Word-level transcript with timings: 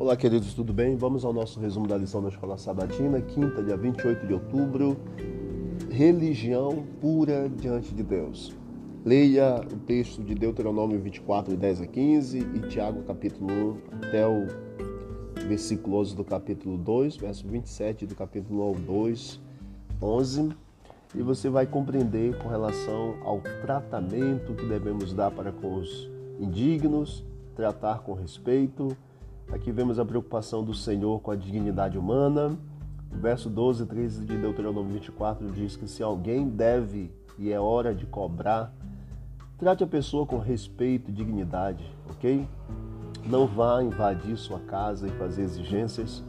Olá, 0.00 0.16
queridos, 0.16 0.54
tudo 0.54 0.72
bem? 0.72 0.96
Vamos 0.96 1.26
ao 1.26 1.32
nosso 1.34 1.60
resumo 1.60 1.86
da 1.86 1.94
lição 1.94 2.22
da 2.22 2.30
Escola 2.30 2.56
Sabatina, 2.56 3.20
quinta, 3.20 3.62
dia 3.62 3.76
28 3.76 4.26
de 4.26 4.32
outubro. 4.32 4.96
Religião 5.90 6.86
pura 7.02 7.50
diante 7.50 7.94
de 7.94 8.02
Deus. 8.02 8.56
Leia 9.04 9.56
o 9.56 9.76
texto 9.80 10.22
de 10.22 10.34
Deuteronômio 10.34 10.98
24, 10.98 11.54
10 11.54 11.82
a 11.82 11.86
15 11.86 12.38
e 12.38 12.60
Tiago, 12.70 13.02
capítulo 13.02 13.52
1, 13.52 14.06
até 14.06 14.26
o 14.26 14.46
versículo 15.46 15.98
11 15.98 16.16
do 16.16 16.24
capítulo 16.24 16.78
2, 16.78 17.18
verso 17.18 17.46
27 17.46 18.06
do 18.06 18.14
capítulo 18.14 18.70
1 18.70 18.80
2, 18.80 19.40
11. 20.00 20.48
E 21.14 21.20
você 21.20 21.50
vai 21.50 21.66
compreender 21.66 22.38
com 22.38 22.48
relação 22.48 23.16
ao 23.22 23.42
tratamento 23.42 24.54
que 24.54 24.64
devemos 24.64 25.12
dar 25.12 25.30
para 25.30 25.52
com 25.52 25.74
os 25.74 26.10
indignos, 26.40 27.22
tratar 27.54 27.98
com 27.98 28.14
respeito. 28.14 28.96
Aqui 29.52 29.72
vemos 29.72 29.98
a 29.98 30.04
preocupação 30.04 30.62
do 30.62 30.72
Senhor 30.72 31.20
com 31.20 31.32
a 31.32 31.36
dignidade 31.36 31.98
humana. 31.98 32.56
O 33.12 33.16
verso 33.16 33.50
12 33.50 33.82
e 33.82 33.86
13 33.86 34.24
de 34.24 34.36
Deuteronômio 34.36 34.92
24 34.92 35.50
diz 35.50 35.76
que 35.76 35.88
se 35.88 36.04
alguém 36.04 36.48
deve 36.48 37.12
e 37.36 37.50
é 37.50 37.58
hora 37.58 37.92
de 37.92 38.06
cobrar, 38.06 38.72
trate 39.58 39.82
a 39.82 39.86
pessoa 39.88 40.24
com 40.24 40.38
respeito 40.38 41.10
e 41.10 41.12
dignidade, 41.12 41.84
ok? 42.08 42.46
Não 43.26 43.44
vá 43.44 43.82
invadir 43.82 44.36
sua 44.36 44.60
casa 44.60 45.08
e 45.08 45.10
fazer 45.12 45.42
exigências. 45.42 46.22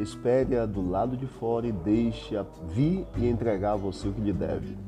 Espere-a 0.00 0.64
do 0.64 0.80
lado 0.80 1.14
de 1.14 1.26
fora 1.26 1.66
e 1.66 1.72
deixe-a 1.72 2.44
vir 2.70 3.06
e 3.18 3.28
entregar 3.28 3.72
a 3.72 3.76
você 3.76 4.08
o 4.08 4.12
que 4.14 4.20
lhe 4.20 4.32
deve. 4.32 4.78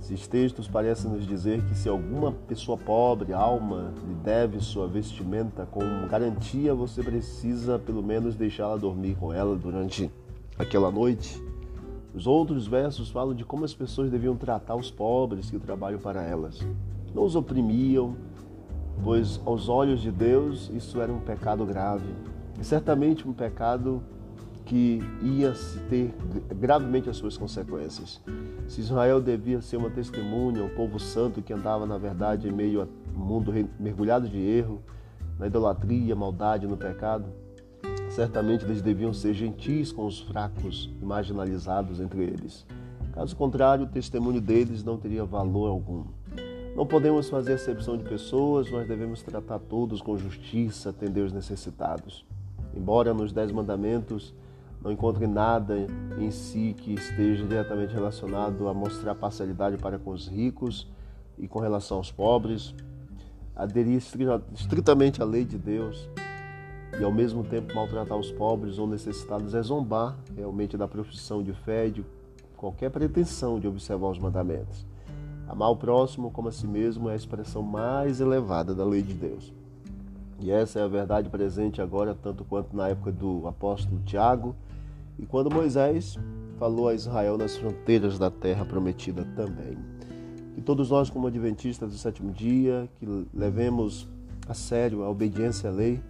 Esses 0.00 0.26
textos 0.26 0.68
parecem 0.68 1.10
nos 1.10 1.26
dizer 1.26 1.62
que 1.64 1.74
se 1.74 1.88
alguma 1.88 2.32
pessoa 2.32 2.78
pobre, 2.78 3.32
alma, 3.32 3.92
lhe 4.06 4.14
deve 4.14 4.60
sua 4.60 4.86
vestimenta 4.86 5.66
com 5.66 5.80
garantia, 6.08 6.74
você 6.74 7.02
precisa 7.02 7.78
pelo 7.78 8.02
menos 8.02 8.36
deixá-la 8.36 8.76
dormir 8.76 9.16
com 9.16 9.32
ela 9.32 9.56
durante 9.56 10.10
aquela 10.58 10.90
noite. 10.90 11.42
Os 12.14 12.26
outros 12.26 12.66
versos 12.66 13.10
falam 13.10 13.34
de 13.34 13.44
como 13.44 13.64
as 13.64 13.74
pessoas 13.74 14.10
deviam 14.10 14.34
tratar 14.34 14.76
os 14.76 14.90
pobres 14.90 15.50
que 15.50 15.58
trabalham 15.58 16.00
para 16.00 16.22
elas. 16.22 16.58
Não 17.14 17.24
os 17.24 17.36
oprimiam, 17.36 18.16
pois 19.02 19.40
aos 19.44 19.68
olhos 19.68 20.00
de 20.00 20.10
Deus 20.10 20.70
isso 20.74 21.00
era 21.00 21.12
um 21.12 21.20
pecado 21.20 21.66
grave. 21.66 22.08
E 22.58 22.64
certamente 22.64 23.28
um 23.28 23.32
pecado 23.32 24.02
que 24.68 25.00
ia 25.22 25.54
ter 25.88 26.14
gravemente 26.54 27.08
as 27.08 27.16
suas 27.16 27.38
consequências. 27.38 28.20
Se 28.68 28.82
Israel 28.82 29.18
devia 29.18 29.62
ser 29.62 29.78
uma 29.78 29.88
testemunha, 29.88 30.62
um 30.62 30.68
povo 30.68 31.00
santo 31.00 31.40
que 31.40 31.54
andava, 31.54 31.86
na 31.86 31.96
verdade, 31.96 32.48
em 32.48 32.52
meio 32.52 32.82
a 32.82 32.88
um 33.16 33.18
mundo 33.18 33.50
mergulhado 33.80 34.28
de 34.28 34.38
erro, 34.38 34.82
na 35.38 35.46
idolatria, 35.46 36.14
maldade, 36.14 36.66
no 36.66 36.76
pecado, 36.76 37.24
certamente 38.10 38.66
eles 38.66 38.82
deviam 38.82 39.14
ser 39.14 39.32
gentis 39.32 39.90
com 39.90 40.04
os 40.04 40.20
fracos 40.20 40.92
e 41.00 41.04
marginalizados 41.04 41.98
entre 41.98 42.22
eles. 42.22 42.66
Caso 43.14 43.34
contrário, 43.34 43.86
o 43.86 43.88
testemunho 43.88 44.40
deles 44.40 44.84
não 44.84 44.98
teria 44.98 45.24
valor 45.24 45.68
algum. 45.68 46.04
Não 46.76 46.86
podemos 46.86 47.30
fazer 47.30 47.54
exceção 47.54 47.96
de 47.96 48.04
pessoas, 48.04 48.70
nós 48.70 48.86
devemos 48.86 49.22
tratar 49.22 49.60
todos 49.60 50.02
com 50.02 50.18
justiça, 50.18 50.90
atender 50.90 51.22
os 51.22 51.32
necessitados. 51.32 52.26
Embora 52.76 53.14
nos 53.14 53.32
Dez 53.32 53.50
Mandamentos 53.50 54.34
não 54.82 54.92
encontre 54.92 55.26
nada 55.26 55.74
em 56.18 56.30
si 56.30 56.74
que 56.78 56.94
esteja 56.94 57.46
diretamente 57.46 57.92
relacionado 57.92 58.68
a 58.68 58.74
mostrar 58.74 59.14
parcialidade 59.14 59.76
para 59.76 59.98
com 59.98 60.10
os 60.10 60.28
ricos 60.28 60.86
e 61.36 61.48
com 61.48 61.58
relação 61.58 61.98
aos 61.98 62.10
pobres, 62.10 62.74
aderir 63.54 64.00
estritamente 64.54 65.20
à 65.20 65.24
lei 65.24 65.44
de 65.44 65.58
Deus 65.58 66.08
e 66.98 67.04
ao 67.04 67.12
mesmo 67.12 67.44
tempo 67.44 67.74
maltratar 67.74 68.16
os 68.16 68.30
pobres 68.30 68.78
ou 68.78 68.86
necessitados 68.86 69.54
é 69.54 69.62
zombar 69.62 70.16
realmente 70.36 70.76
da 70.76 70.88
profissão 70.88 71.42
de 71.42 71.52
fé 71.52 71.88
e 71.88 71.90
de 71.90 72.04
qualquer 72.56 72.90
pretensão 72.90 73.58
de 73.58 73.68
observar 73.68 74.08
os 74.08 74.18
mandamentos. 74.18 74.86
Amar 75.48 75.70
o 75.70 75.76
próximo 75.76 76.30
como 76.30 76.48
a 76.48 76.52
si 76.52 76.66
mesmo 76.66 77.08
é 77.08 77.12
a 77.12 77.16
expressão 77.16 77.62
mais 77.62 78.20
elevada 78.20 78.74
da 78.74 78.84
lei 78.84 79.02
de 79.02 79.14
Deus. 79.14 79.52
E 80.40 80.50
essa 80.50 80.78
é 80.78 80.82
a 80.82 80.88
verdade 80.88 81.28
presente 81.28 81.82
agora, 81.82 82.14
tanto 82.14 82.44
quanto 82.44 82.76
na 82.76 82.88
época 82.88 83.10
do 83.10 83.46
apóstolo 83.48 84.00
Tiago, 84.04 84.54
e 85.18 85.26
quando 85.26 85.52
Moisés 85.52 86.16
falou 86.58 86.88
a 86.88 86.94
Israel 86.94 87.36
nas 87.36 87.56
fronteiras 87.56 88.18
da 88.18 88.30
terra 88.30 88.64
prometida 88.64 89.24
também. 89.34 89.76
Que 90.54 90.60
todos 90.60 90.90
nós, 90.90 91.10
como 91.10 91.26
adventistas 91.26 91.90
do 91.90 91.98
sétimo 91.98 92.32
dia, 92.32 92.88
que 92.98 93.26
levemos 93.34 94.06
a 94.48 94.54
sério 94.54 95.02
a 95.02 95.10
obediência 95.10 95.70
à 95.70 95.72
lei, 95.72 96.00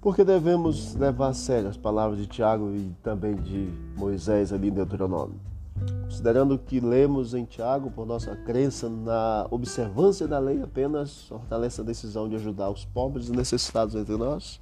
porque 0.00 0.22
devemos 0.22 0.94
levar 0.94 1.28
a 1.28 1.34
sério 1.34 1.68
as 1.68 1.76
palavras 1.76 2.18
de 2.18 2.26
Tiago 2.26 2.70
e 2.74 2.92
também 3.02 3.34
de 3.34 3.68
Moisés 3.96 4.52
ali 4.52 4.68
em 4.68 4.72
Deuteronômio. 4.72 5.40
Considerando 6.16 6.58
que 6.58 6.80
lemos 6.80 7.34
em 7.34 7.44
Tiago, 7.44 7.90
por 7.90 8.06
nossa 8.06 8.34
crença 8.34 8.88
na 8.88 9.46
observância 9.50 10.26
da 10.26 10.38
lei, 10.38 10.62
apenas 10.62 11.24
fortalece 11.24 11.82
a 11.82 11.84
decisão 11.84 12.26
de 12.26 12.36
ajudar 12.36 12.70
os 12.70 12.86
pobres 12.86 13.28
e 13.28 13.32
necessitados 13.32 13.94
entre 13.94 14.16
nós. 14.16 14.58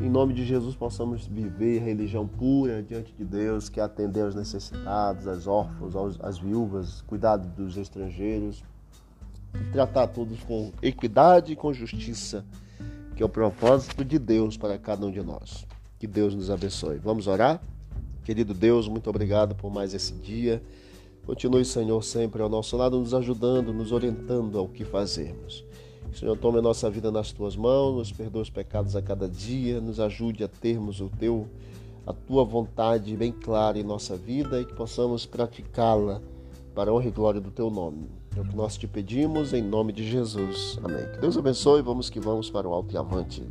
Em 0.00 0.08
nome 0.08 0.32
de 0.32 0.46
Jesus 0.46 0.74
possamos 0.74 1.26
viver 1.26 1.80
religião 1.80 2.26
pura 2.26 2.82
diante 2.82 3.12
de 3.12 3.22
Deus, 3.22 3.68
que 3.68 3.82
atender 3.82 4.22
aos 4.22 4.34
necessitados, 4.34 5.28
aos 5.28 5.46
órfãos, 5.46 6.18
às 6.22 6.38
viúvas, 6.38 7.02
cuidar 7.02 7.36
dos 7.36 7.76
estrangeiros, 7.76 8.64
tratar 9.74 10.06
todos 10.06 10.42
com 10.42 10.72
equidade 10.80 11.52
e 11.52 11.56
com 11.56 11.70
justiça, 11.70 12.46
que 13.14 13.22
é 13.22 13.26
o 13.26 13.28
propósito 13.28 14.02
de 14.02 14.18
Deus 14.18 14.56
para 14.56 14.78
cada 14.78 15.04
um 15.04 15.10
de 15.10 15.22
nós. 15.22 15.66
Que 15.98 16.06
Deus 16.06 16.34
nos 16.34 16.50
abençoe. 16.50 16.96
Vamos 16.96 17.26
orar? 17.26 17.60
Querido 18.24 18.54
Deus, 18.54 18.86
muito 18.88 19.10
obrigado 19.10 19.54
por 19.54 19.70
mais 19.70 19.94
esse 19.94 20.14
dia. 20.14 20.62
Continue, 21.26 21.64
Senhor, 21.64 22.02
sempre 22.02 22.42
ao 22.42 22.48
nosso 22.48 22.76
lado, 22.76 22.98
nos 22.98 23.14
ajudando, 23.14 23.72
nos 23.72 23.92
orientando 23.92 24.58
ao 24.58 24.68
que 24.68 24.84
fazermos. 24.84 25.64
Senhor, 26.12 26.36
tome 26.36 26.58
a 26.58 26.62
nossa 26.62 26.90
vida 26.90 27.10
nas 27.10 27.32
tuas 27.32 27.56
mãos, 27.56 27.96
nos 27.96 28.12
perdoe 28.12 28.42
os 28.42 28.50
pecados 28.50 28.94
a 28.96 29.02
cada 29.02 29.28
dia, 29.28 29.80
nos 29.80 29.98
ajude 29.98 30.44
a 30.44 30.48
termos 30.48 31.00
o 31.00 31.08
teu, 31.08 31.48
a 32.06 32.12
tua 32.12 32.44
vontade 32.44 33.16
bem 33.16 33.32
clara 33.32 33.78
em 33.78 33.82
nossa 33.82 34.16
vida 34.16 34.60
e 34.60 34.64
que 34.64 34.74
possamos 34.74 35.24
praticá-la 35.24 36.20
para 36.74 36.90
a 36.90 36.94
honra 36.94 37.06
e 37.06 37.10
glória 37.10 37.40
do 37.40 37.50
teu 37.50 37.70
nome. 37.70 38.10
É 38.36 38.40
o 38.40 38.44
que 38.44 38.56
nós 38.56 38.76
te 38.76 38.86
pedimos 38.86 39.52
em 39.52 39.62
nome 39.62 39.92
de 39.92 40.08
Jesus. 40.08 40.78
Amém. 40.82 41.06
Que 41.12 41.18
Deus 41.18 41.36
abençoe. 41.36 41.82
Vamos 41.82 42.10
que 42.10 42.18
vamos 42.18 42.50
para 42.50 42.68
o 42.68 42.72
alto 42.72 42.94
e 42.94 42.96
avante. 42.96 43.42